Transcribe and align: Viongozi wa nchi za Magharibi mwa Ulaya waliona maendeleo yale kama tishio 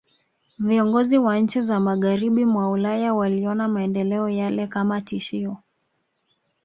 Viongozi 0.59 1.17
wa 1.17 1.39
nchi 1.39 1.61
za 1.61 1.79
Magharibi 1.79 2.45
mwa 2.45 2.69
Ulaya 2.71 3.13
waliona 3.13 3.67
maendeleo 3.67 4.29
yale 4.29 4.67
kama 4.67 5.01
tishio 5.01 5.57